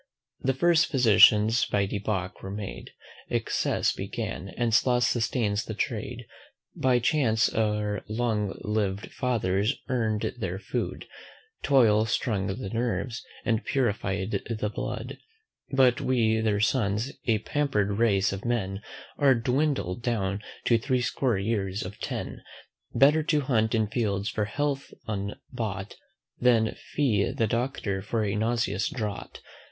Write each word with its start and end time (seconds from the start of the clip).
The 0.39 0.55
first 0.55 0.87
physicians 0.87 1.63
by 1.65 1.85
debauch 1.85 2.41
were 2.41 2.49
made; 2.49 2.89
Excess 3.29 3.93
began, 3.93 4.49
and 4.57 4.73
sloth 4.73 5.03
sustains 5.03 5.63
the 5.65 5.75
trade. 5.75 6.25
By 6.75 6.97
chace 6.97 7.53
our 7.53 8.03
long 8.09 8.57
liv'd 8.63 9.11
fathers 9.11 9.75
earn'd 9.89 10.33
their 10.39 10.57
food; 10.57 11.05
Toil 11.61 12.07
strung 12.07 12.47
the 12.47 12.69
nerves, 12.71 13.23
and 13.45 13.63
purify'd 13.63 14.31
the 14.49 14.71
blood; 14.73 15.19
But 15.71 16.01
we 16.01 16.39
their 16.41 16.61
sons, 16.61 17.11
a 17.27 17.37
pamper'd 17.37 17.99
race 17.99 18.33
of 18.33 18.43
men, 18.43 18.81
Are 19.19 19.35
dwindled 19.35 20.01
down 20.01 20.41
to 20.65 20.79
threescore 20.79 21.37
years 21.37 21.83
and 21.83 21.93
ten. 21.99 22.41
Better 22.95 23.21
to 23.21 23.41
hunt 23.41 23.75
in 23.75 23.85
fields 23.85 24.29
for 24.29 24.45
health 24.45 24.95
unbought, 25.07 25.93
Than 26.39 26.73
fee 26.75 27.29
the 27.31 27.45
Doctor 27.45 28.01
for 28.01 28.23
a 28.25 28.33
nauseous 28.35 28.89
draught. 28.89 29.41